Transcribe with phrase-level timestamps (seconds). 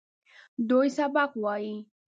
[0.69, 1.75] دوی سبق وايي.